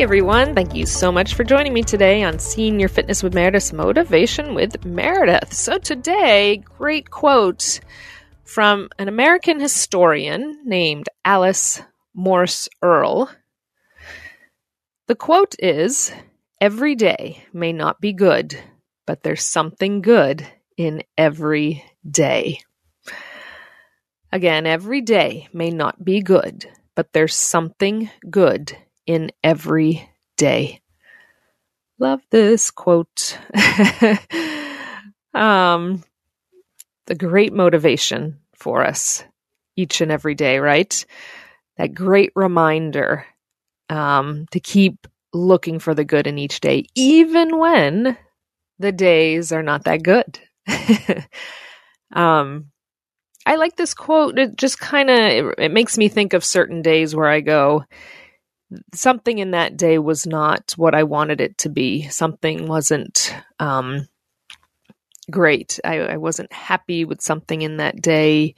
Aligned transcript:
everyone. 0.00 0.54
Thank 0.54 0.74
you 0.74 0.86
so 0.86 1.12
much 1.12 1.34
for 1.34 1.44
joining 1.44 1.74
me 1.74 1.82
today 1.82 2.22
on 2.22 2.38
Senior 2.38 2.88
Fitness 2.88 3.22
with 3.22 3.34
Meredith 3.34 3.70
Motivation 3.74 4.54
with 4.54 4.82
Meredith. 4.82 5.52
So, 5.52 5.76
today, 5.76 6.56
great 6.56 7.10
quote 7.10 7.80
from 8.42 8.88
an 8.98 9.08
American 9.08 9.60
historian 9.60 10.62
named 10.64 11.10
Alice 11.22 11.82
Morse 12.14 12.66
Earle. 12.80 13.28
The 15.06 15.16
quote 15.16 15.54
is 15.58 16.10
Every 16.62 16.94
day 16.94 17.44
may 17.52 17.74
not 17.74 18.00
be 18.00 18.14
good, 18.14 18.58
but 19.06 19.22
there's 19.22 19.44
something 19.44 20.00
good 20.00 20.46
in 20.78 21.02
every 21.18 21.84
day. 22.10 22.62
Again, 24.32 24.66
every 24.66 25.02
day 25.02 25.48
may 25.52 25.68
not 25.68 26.02
be 26.02 26.22
good, 26.22 26.66
but 26.94 27.12
there's 27.12 27.34
something 27.34 28.08
good 28.30 28.78
in 29.10 29.32
every 29.42 30.08
day. 30.36 30.80
Love 31.98 32.22
this 32.30 32.70
quote. 32.70 33.36
um, 35.34 36.04
the 37.06 37.16
great 37.16 37.52
motivation 37.52 38.38
for 38.54 38.86
us 38.86 39.24
each 39.74 40.00
and 40.00 40.12
every 40.12 40.36
day, 40.36 40.60
right? 40.60 41.04
That 41.76 41.92
great 41.92 42.30
reminder 42.36 43.26
um, 43.88 44.46
to 44.52 44.60
keep 44.60 45.08
looking 45.32 45.80
for 45.80 45.92
the 45.92 46.04
good 46.04 46.28
in 46.28 46.38
each 46.38 46.60
day, 46.60 46.84
even 46.94 47.58
when 47.58 48.16
the 48.78 48.92
days 48.92 49.50
are 49.50 49.64
not 49.64 49.84
that 49.84 50.04
good. 50.04 50.38
um, 52.12 52.70
I 53.44 53.56
like 53.56 53.74
this 53.74 53.92
quote. 53.92 54.38
It 54.38 54.56
just 54.56 54.78
kind 54.78 55.10
of 55.10 55.18
it, 55.18 55.54
it 55.58 55.72
makes 55.72 55.98
me 55.98 56.08
think 56.08 56.32
of 56.32 56.44
certain 56.44 56.80
days 56.80 57.16
where 57.16 57.28
I 57.28 57.40
go, 57.40 57.82
something 58.94 59.38
in 59.38 59.52
that 59.52 59.76
day 59.76 59.98
was 59.98 60.26
not 60.26 60.72
what 60.76 60.94
I 60.94 61.02
wanted 61.02 61.40
it 61.40 61.58
to 61.58 61.68
be. 61.68 62.08
Something 62.08 62.66
wasn't 62.66 63.34
um, 63.58 64.08
great. 65.30 65.80
I, 65.84 66.00
I 66.00 66.16
wasn't 66.16 66.52
happy 66.52 67.04
with 67.04 67.20
something 67.20 67.62
in 67.62 67.78
that 67.78 68.00
day. 68.00 68.54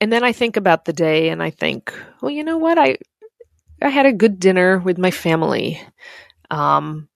And 0.00 0.12
then 0.12 0.24
I 0.24 0.32
think 0.32 0.56
about 0.56 0.84
the 0.84 0.92
day 0.92 1.30
and 1.30 1.42
I 1.42 1.50
think, 1.50 1.94
well, 2.20 2.30
you 2.30 2.44
know 2.44 2.58
what? 2.58 2.78
I 2.78 2.98
I 3.82 3.88
had 3.90 4.06
a 4.06 4.12
good 4.12 4.40
dinner 4.40 4.78
with 4.78 4.96
my 4.96 5.10
family. 5.10 5.80
Um, 6.50 7.08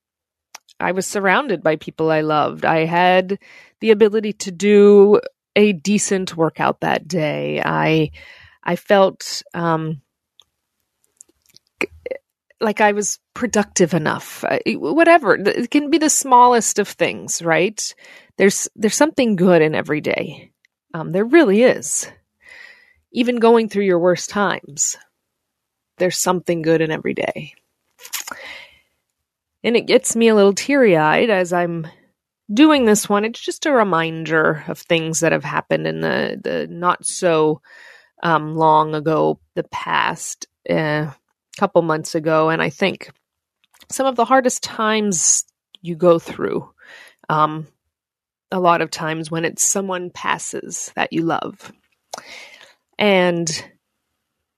I 0.79 0.91
was 0.91 1.07
surrounded 1.07 1.63
by 1.63 1.75
people 1.75 2.11
I 2.11 2.21
loved. 2.21 2.65
I 2.65 2.85
had 2.85 3.39
the 3.79 3.91
ability 3.91 4.33
to 4.33 4.51
do 4.51 5.19
a 5.55 5.73
decent 5.73 6.37
workout 6.37 6.81
that 6.81 7.07
day. 7.07 7.61
I 7.63 8.11
I 8.63 8.75
felt 8.75 9.43
um, 9.53 10.01
like 12.61 12.79
I 12.79 12.91
was 12.91 13.19
productive 13.33 13.93
enough. 13.93 14.45
Whatever 14.67 15.35
it 15.35 15.71
can 15.71 15.89
be, 15.89 15.97
the 15.97 16.09
smallest 16.09 16.79
of 16.79 16.87
things, 16.87 17.41
right? 17.41 17.93
There's 18.37 18.69
there's 18.75 18.95
something 18.95 19.35
good 19.35 19.61
in 19.61 19.75
every 19.75 20.01
day. 20.01 20.51
Um, 20.93 21.11
there 21.11 21.25
really 21.25 21.63
is. 21.63 22.09
Even 23.11 23.39
going 23.39 23.67
through 23.67 23.85
your 23.85 23.99
worst 23.99 24.29
times, 24.29 24.97
there's 25.97 26.17
something 26.17 26.61
good 26.61 26.81
in 26.81 26.91
every 26.91 27.13
day. 27.13 27.53
And 29.63 29.75
it 29.75 29.81
gets 29.81 30.15
me 30.15 30.29
a 30.29 30.35
little 30.35 30.53
teary 30.53 30.97
eyed 30.97 31.29
as 31.29 31.51
I'm 31.51 31.87
doing 32.51 32.85
this 32.85 33.09
one. 33.09 33.25
It's 33.25 33.39
just 33.39 33.65
a 33.65 33.71
reminder 33.71 34.63
of 34.67 34.79
things 34.79 35.19
that 35.19 35.33
have 35.33 35.43
happened 35.43 35.87
in 35.87 36.01
the, 36.01 36.39
the 36.41 36.67
not 36.69 37.05
so 37.05 37.61
um, 38.23 38.55
long 38.55 38.95
ago, 38.95 39.39
the 39.55 39.63
past. 39.63 40.47
Uh, 40.69 41.11
couple 41.57 41.81
months 41.81 42.15
ago, 42.15 42.49
and 42.49 42.61
I 42.61 42.69
think 42.69 43.11
some 43.89 44.05
of 44.05 44.15
the 44.15 44.25
hardest 44.25 44.63
times 44.63 45.45
you 45.81 45.95
go 45.95 46.19
through. 46.19 46.69
Um, 47.29 47.67
a 48.51 48.59
lot 48.59 48.81
of 48.81 48.91
times 48.91 49.31
when 49.31 49.45
it's 49.45 49.63
someone 49.63 50.09
passes 50.09 50.91
that 50.95 51.13
you 51.13 51.23
love. 51.23 51.71
And 52.99 53.49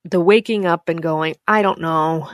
the 0.03 0.19
waking 0.19 0.65
up 0.65 0.89
and 0.89 1.01
going, 1.01 1.35
I 1.47 1.61
don't 1.61 1.79
know 1.79 2.29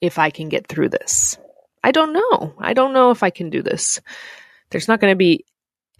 if 0.00 0.18
I 0.18 0.30
can 0.30 0.48
get 0.48 0.66
through 0.66 0.88
this. 0.88 1.36
I 1.82 1.92
don't 1.92 2.12
know. 2.14 2.54
I 2.58 2.72
don't 2.72 2.94
know 2.94 3.10
if 3.10 3.22
I 3.22 3.30
can 3.30 3.50
do 3.50 3.62
this. 3.62 4.00
There's 4.70 4.88
not 4.88 5.00
going 5.00 5.12
to 5.12 5.16
be 5.16 5.44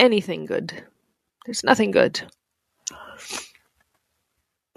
anything 0.00 0.46
good. 0.46 0.82
There's 1.44 1.62
nothing 1.62 1.90
good. 1.90 2.20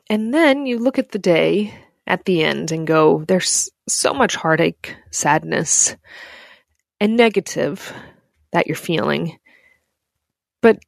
And 0.10 0.34
then 0.34 0.66
you 0.66 0.80
look 0.80 1.00
at 1.00 1.12
the 1.12 1.20
day 1.20 1.74
at 2.08 2.26
the 2.26 2.44
end 2.44 2.72
and 2.72 2.88
go, 2.88 3.24
there's 3.28 3.70
so 3.88 4.14
much 4.14 4.36
heartache, 4.36 4.96
sadness, 5.12 5.96
and 7.00 7.16
negative 7.16 7.94
that 8.52 8.68
you're 8.68 8.76
feeling. 8.76 9.38
But 10.62 10.80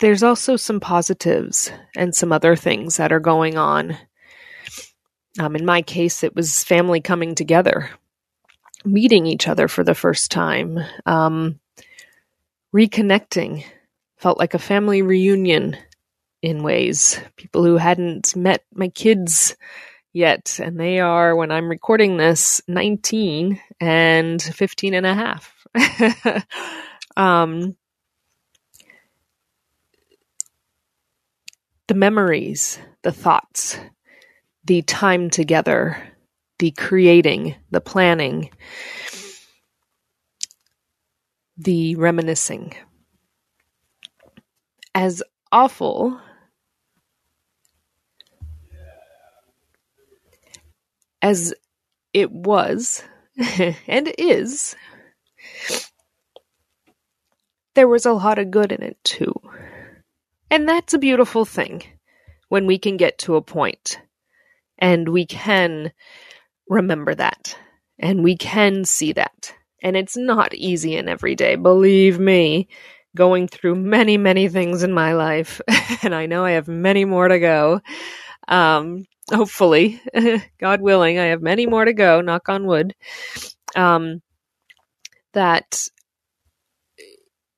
there's 0.00 0.22
also 0.22 0.56
some 0.56 0.80
positives 0.80 1.70
and 1.96 2.14
some 2.14 2.32
other 2.32 2.54
things 2.56 2.98
that 2.98 3.12
are 3.12 3.20
going 3.20 3.56
on. 3.56 3.96
Um, 5.38 5.56
in 5.56 5.64
my 5.64 5.82
case, 5.82 6.22
it 6.22 6.34
was 6.34 6.64
family 6.64 7.00
coming 7.00 7.34
together, 7.34 7.90
meeting 8.84 9.26
each 9.26 9.48
other 9.48 9.68
for 9.68 9.84
the 9.84 9.94
first 9.94 10.30
time, 10.30 10.78
um, 11.04 11.58
reconnecting. 12.74 13.64
Felt 14.18 14.38
like 14.38 14.54
a 14.54 14.58
family 14.58 15.02
reunion 15.02 15.76
in 16.40 16.62
ways. 16.62 17.20
People 17.36 17.64
who 17.64 17.76
hadn't 17.76 18.34
met 18.34 18.64
my 18.72 18.88
kids 18.88 19.56
yet. 20.16 20.58
And 20.62 20.80
they 20.80 20.98
are, 20.98 21.36
when 21.36 21.52
I'm 21.52 21.68
recording 21.68 22.16
this, 22.16 22.62
19 22.66 23.60
and 23.80 24.42
15 24.42 24.94
and 24.94 25.06
a 25.06 25.14
half. 25.14 25.66
um, 27.16 27.76
the 31.86 31.94
memories, 31.94 32.78
the 33.02 33.12
thoughts, 33.12 33.78
the 34.64 34.82
time 34.82 35.28
together, 35.28 36.02
the 36.58 36.70
creating, 36.70 37.54
the 37.70 37.82
planning, 37.82 38.50
the 41.58 41.94
reminiscing. 41.96 42.72
As 44.94 45.22
awful 45.52 46.18
as 51.22 51.54
it 52.12 52.30
was 52.30 53.02
and 53.86 54.12
is, 54.18 54.74
there 57.74 57.88
was 57.88 58.06
a 58.06 58.12
lot 58.12 58.38
of 58.38 58.50
good 58.50 58.72
in 58.72 58.82
it 58.82 58.98
too. 59.04 59.34
And 60.50 60.68
that's 60.68 60.94
a 60.94 60.98
beautiful 60.98 61.44
thing 61.44 61.82
when 62.48 62.66
we 62.66 62.78
can 62.78 62.96
get 62.96 63.18
to 63.18 63.36
a 63.36 63.42
point 63.42 64.00
and 64.78 65.08
we 65.08 65.26
can 65.26 65.92
remember 66.68 67.14
that 67.14 67.56
and 67.98 68.22
we 68.22 68.36
can 68.36 68.84
see 68.84 69.12
that. 69.12 69.54
And 69.82 69.96
it's 69.96 70.16
not 70.16 70.54
easy 70.54 70.96
in 70.96 71.08
every 71.08 71.34
day, 71.34 71.56
believe 71.56 72.18
me, 72.18 72.68
going 73.14 73.48
through 73.48 73.74
many, 73.74 74.16
many 74.16 74.48
things 74.48 74.82
in 74.82 74.92
my 74.92 75.12
life. 75.12 75.60
and 76.02 76.14
I 76.14 76.26
know 76.26 76.44
I 76.44 76.52
have 76.52 76.68
many 76.68 77.04
more 77.04 77.28
to 77.28 77.38
go. 77.38 77.80
Um, 78.48 79.04
hopefully, 79.32 80.00
God 80.60 80.80
willing, 80.80 81.18
I 81.18 81.26
have 81.26 81.42
many 81.42 81.66
more 81.66 81.84
to 81.84 81.92
go, 81.92 82.20
knock 82.20 82.48
on 82.48 82.66
wood. 82.66 82.94
Um, 83.74 84.22
that 85.32 85.88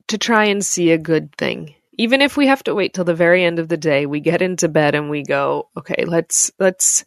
to 0.08 0.18
try 0.18 0.46
and 0.46 0.64
see 0.64 0.90
a 0.90 0.98
good 0.98 1.34
thing. 1.36 1.74
Even 1.96 2.22
if 2.22 2.36
we 2.36 2.46
have 2.46 2.62
to 2.64 2.74
wait 2.74 2.94
till 2.94 3.04
the 3.04 3.14
very 3.14 3.44
end 3.44 3.58
of 3.58 3.68
the 3.68 3.76
day, 3.76 4.06
we 4.06 4.20
get 4.20 4.42
into 4.42 4.68
bed 4.68 4.94
and 4.94 5.10
we 5.10 5.22
go, 5.22 5.68
okay, 5.76 6.04
let's 6.04 6.50
let's 6.58 7.04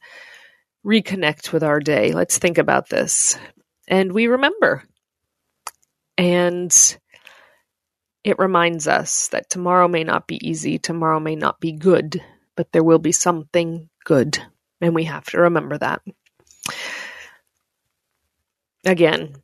reconnect 0.86 1.52
with 1.52 1.64
our 1.64 1.80
day. 1.80 2.14
Let's 2.14 2.38
think 2.38 2.58
about 2.58 2.90
this. 2.90 3.38
And 3.88 4.12
we 4.12 4.28
remember. 4.28 4.84
And 6.18 6.72
it 8.24 8.38
reminds 8.38 8.88
us 8.88 9.30
that 9.30 9.50
tomorrow 9.50 9.88
may 9.88 10.04
not 10.04 10.28
be 10.28 10.46
easy, 10.48 10.78
tomorrow 10.78 11.20
may 11.20 11.36
not 11.36 11.60
be 11.60 11.72
good, 11.72 12.22
but 12.56 12.72
there 12.72 12.84
will 12.84 13.00
be 13.00 13.12
something 13.12 13.90
good. 14.04 14.40
And 14.80 14.96
we 14.96 15.06
have 15.06 15.26
to 15.28 15.42
remember 15.42 15.78
that. 15.78 16.02
Again, 18.86 19.36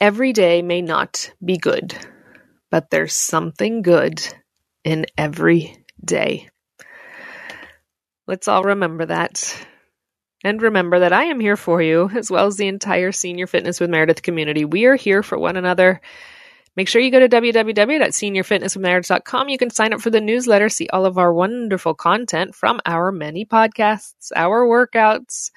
every 0.00 0.32
day 0.32 0.62
may 0.62 0.82
not 0.82 1.32
be 1.42 1.56
good, 1.56 1.94
but 2.70 2.90
there's 2.90 3.14
something 3.14 3.82
good 3.82 4.22
in 4.84 5.06
every 5.16 5.84
day. 6.04 6.48
Let's 8.26 8.48
all 8.48 8.64
remember 8.64 9.06
that. 9.06 9.66
And 10.44 10.62
remember 10.62 11.00
that 11.00 11.12
I 11.12 11.24
am 11.24 11.40
here 11.40 11.56
for 11.56 11.82
you, 11.82 12.10
as 12.14 12.30
well 12.30 12.46
as 12.46 12.56
the 12.56 12.68
entire 12.68 13.10
Senior 13.10 13.46
Fitness 13.46 13.80
with 13.80 13.90
Meredith 13.90 14.22
community. 14.22 14.64
We 14.64 14.84
are 14.84 14.94
here 14.94 15.22
for 15.22 15.38
one 15.38 15.56
another. 15.56 16.00
Make 16.78 16.86
sure 16.86 17.02
you 17.02 17.10
go 17.10 17.18
to 17.18 17.28
www.seniorfitnesswithmeredith.com. 17.28 19.48
You 19.48 19.58
can 19.58 19.70
sign 19.70 19.92
up 19.92 20.00
for 20.00 20.10
the 20.10 20.20
newsletter, 20.20 20.68
see 20.68 20.86
all 20.92 21.06
of 21.06 21.18
our 21.18 21.34
wonderful 21.34 21.92
content 21.92 22.54
from 22.54 22.78
our 22.86 23.10
many 23.10 23.44
podcasts, 23.44 24.30
our 24.36 24.64
workouts, 24.64 25.50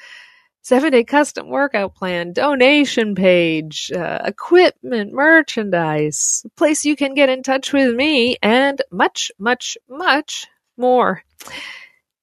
seven 0.63 0.91
day 0.91 1.03
custom 1.03 1.47
workout 1.47 1.94
plan, 1.94 2.33
donation 2.33 3.13
page, 3.13 3.91
uh, 3.91 4.21
equipment, 4.25 5.13
merchandise, 5.13 6.44
place 6.57 6.85
you 6.85 6.95
can 6.95 7.13
get 7.13 7.29
in 7.29 7.44
touch 7.44 7.71
with 7.71 7.94
me, 7.94 8.38
and 8.41 8.81
much, 8.91 9.31
much, 9.38 9.77
much 9.88 10.47
more. 10.75 11.21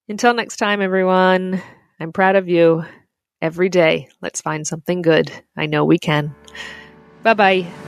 Until 0.08 0.34
next 0.34 0.56
time, 0.56 0.82
everyone, 0.82 1.62
I'm 2.00 2.12
proud 2.12 2.34
of 2.34 2.48
you. 2.48 2.84
Every 3.40 3.68
day, 3.68 4.08
let's 4.20 4.40
find 4.40 4.66
something 4.66 5.02
good. 5.02 5.30
I 5.56 5.66
know 5.66 5.84
we 5.84 6.00
can. 6.00 6.34
Bye 7.22 7.34
bye. 7.34 7.87